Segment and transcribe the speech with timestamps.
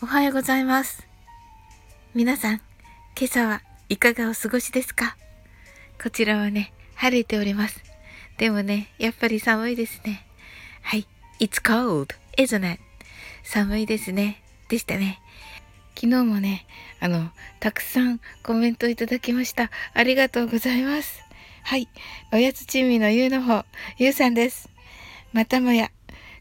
[0.00, 1.04] おはようございます。
[2.14, 2.60] 皆さん、
[3.18, 5.16] 今朝はいかがお過ごしですか？
[6.00, 7.82] こちらはね、晴れております。
[8.36, 10.24] でもね、やっぱり寒いですね。
[10.82, 11.08] はい。
[11.40, 12.80] It's cold, isn't it?
[13.42, 14.40] 寒いですね。
[14.68, 15.20] でしたね。
[15.96, 16.64] 昨日もね、
[17.00, 19.68] あの、たくさんコメントいただきました。
[19.94, 21.24] ありがとうございます。
[21.64, 21.88] はい。
[22.32, 23.64] おやつチームのゆうの方、
[23.96, 24.68] ゆうさんです。
[25.32, 25.90] またもや、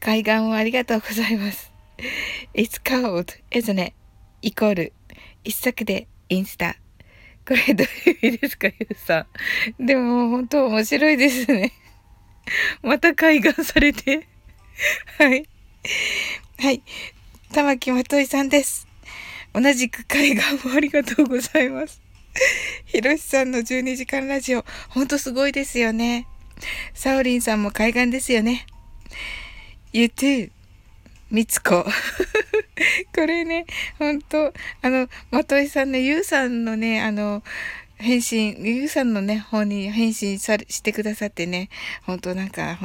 [0.00, 1.70] 海岸をありがとうございます。
[2.54, 3.94] It's cold, isn't it?
[4.42, 4.92] イコール、
[5.44, 6.76] 一作でインスタ。
[7.46, 9.26] これどういう意味ですか、ゆうさ
[9.80, 9.86] ん？
[9.86, 11.72] でも本当面白いですね。
[12.82, 14.28] また海岸されて。
[15.18, 15.48] はい。
[16.58, 16.82] はい。
[17.52, 18.86] 玉木まといさんです。
[19.54, 22.00] 同じく海岸もありがとうございます。
[22.84, 26.26] ひろしさんの12時間ラジオ、ほんとすごいですよね。
[26.94, 28.66] サオリンさんも海岸ですよね。
[29.92, 30.50] You too.
[31.32, 31.84] みつこ。
[33.14, 33.64] これね、
[33.98, 37.42] ほんと、あの、まといさんね、ゆうさんのね、あの、
[37.96, 41.70] 返信、ゆうさんのね、方に返信さしてくださってね、
[42.04, 42.78] ほんとなんか、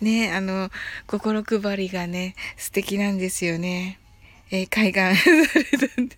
[0.00, 0.72] ね、あの、
[1.06, 4.00] 心配りがね、素敵なんですよね。
[4.50, 5.14] えー、海岸
[5.46, 6.16] されたんで、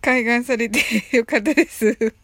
[0.00, 0.80] 海岸されて
[1.16, 2.14] よかったです。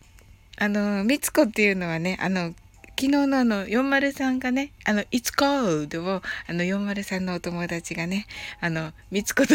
[0.57, 2.53] あの、みつこっていうのはね、あの、
[2.99, 8.27] 昨日のあの、403がね、あの、It's cold を、あの、403のお友達がね、
[8.59, 9.55] あの、みつこと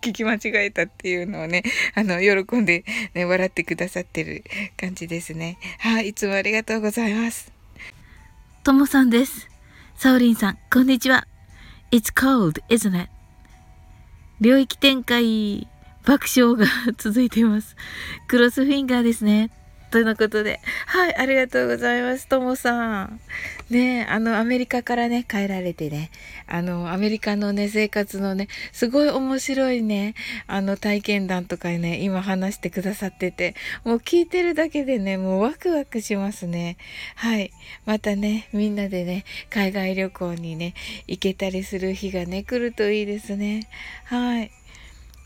[0.00, 1.64] 聞き間違えたっていうのをね、
[1.96, 2.84] あの、喜んで、
[3.14, 4.44] ね、笑ってくださってる
[4.76, 5.58] 感じですね。
[5.80, 7.50] はい、いつもありがとうございます。
[8.62, 9.48] ともさんです。
[9.96, 11.26] サオリンさん、こんにちは。
[11.90, 13.10] It's cold, isn't it?
[14.40, 15.66] 領域展開、
[16.04, 16.66] 爆笑が
[16.98, 17.74] 続いています。
[18.28, 19.50] クロスフィンガーですね。
[19.96, 20.60] ということで。
[20.88, 23.20] はい、ありがとうございます、ともさん。
[23.70, 26.10] ねあの、アメリカからね、帰られてね、
[26.46, 30.14] あの、アメリカのね、生活のね、すごい面白いね、
[30.48, 36.76] あの、体験談とかね、今話してくださってて、もう聞いてるだけでね、もうワクワクしますね。
[37.14, 37.50] はい。
[37.86, 40.74] またね、みんなでね、海外旅行にね、
[41.08, 43.66] 行けたりする日がね、来るといいですね。
[44.04, 44.50] はい。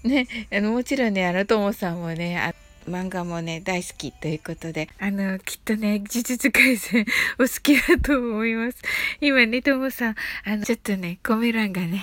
[0.04, 2.54] ね、あの、もちろんね、あの、ともさんもね、
[2.90, 7.06] 漫画もね、大好きということで、あの、きっとね、呪術改戦
[7.38, 8.78] お好きだと思います。
[9.20, 10.14] 今ね、ともさん、
[10.44, 12.02] あの、ちょっとね、コメ欄がね、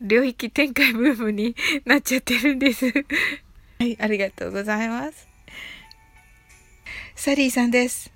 [0.00, 2.86] 領域展開ブームになっちゃってるんです。
[3.80, 5.28] はい、ありがとうございます。
[7.16, 8.12] サリーさんです。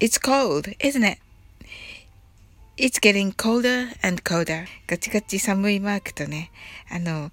[0.00, 1.20] It's cold, isn't it?
[2.76, 4.66] It's getting colder and colder.
[4.86, 6.50] ガチガチ寒いマークとね、
[6.90, 7.30] あの、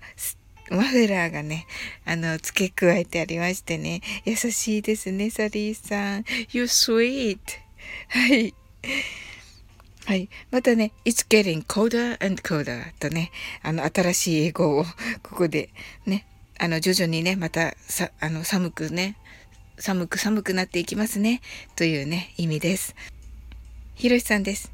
[0.70, 1.68] マフラーがね、
[2.06, 6.26] あの、付け加えてありましてね、優しいですね、サリーさん。
[6.52, 7.40] You sweet.
[8.10, 8.54] はい。
[10.06, 10.30] はい。
[10.52, 13.32] またね、It's getting colder and colder とね、
[13.62, 14.84] あの、新しい英語を
[15.22, 15.70] ここで
[16.06, 16.26] ね、
[16.60, 19.18] あの、徐々にね、また、さ、あの、寒くね、
[19.78, 21.42] 寒く寒くなっていきますね、
[21.76, 22.96] というね、意味です。
[23.96, 24.72] ひろしさんです。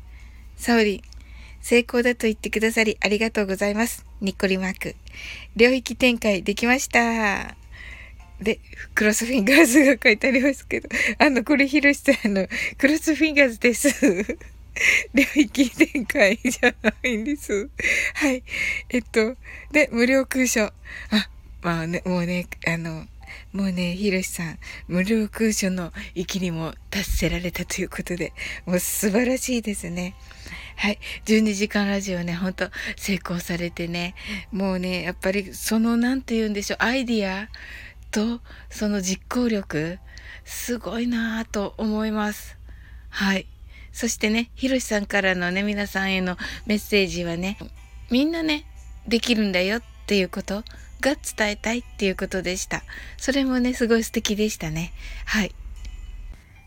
[0.58, 1.02] サオリン、
[1.62, 4.06] 成功だと言ってくださりありがとうございます。
[4.22, 4.96] にっこりマーク。
[5.56, 7.56] 領域展開できました。
[8.42, 8.60] で、
[8.96, 10.90] クロスフィンガーズが書いてありますけど、
[11.20, 12.48] あの、これひろしさんの、
[12.78, 13.90] クロスフィンガーズです。
[15.14, 17.70] 領域展開じゃないんです。
[18.14, 18.44] はい。
[18.90, 19.36] えっと、
[19.72, 20.72] で、無料空所。
[21.10, 21.30] あ、
[21.62, 23.06] まあね、もうね、あの、
[23.52, 28.34] もうね、ひろしさん、無料空所の域にも達せられたということで、
[28.66, 30.16] もう素晴らしいですね。
[30.76, 31.00] はい。
[31.26, 34.16] 12時間ラジオね、ほんと成功されてね、
[34.52, 37.50] もうね、やっぱりその、なんて言うんでしょう、アイディア
[38.12, 40.00] とその実行力、
[40.46, 42.58] すごいなぁと思います。
[43.10, 43.46] はい。
[43.92, 47.58] そしてね、ひろしさんからのね、皆さんへのメッセージはね、
[48.10, 48.66] みんなね、
[49.08, 50.64] できるんだよっていうこと
[51.02, 52.84] が伝えたいっていうことでした。
[53.18, 54.92] それもね、すごい素敵でしたね。
[55.26, 55.56] はい。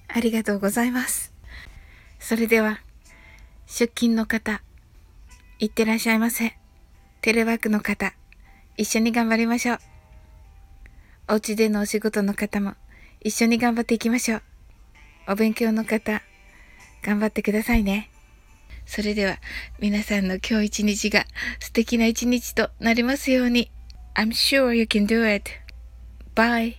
[0.09, 1.32] ありがとうございます。
[2.19, 2.81] それでは。
[3.66, 4.60] 出勤の方、
[5.59, 6.59] いってらっしゃいませ。
[7.22, 8.12] テレワークの方、
[8.76, 9.78] 一緒に頑張りましょう。
[11.28, 12.74] お家でのお仕事の方も
[13.22, 14.42] 一緒に頑張っていきましょう。
[15.28, 16.21] お勉強の方、
[17.03, 18.10] 頑張ってくださいね。
[18.84, 19.39] それでは
[19.78, 21.24] 皆さんの今日一日が
[21.60, 23.71] 素敵な一日となりますように。
[24.14, 25.59] I'm sure you can do it.
[26.34, 26.76] Bye.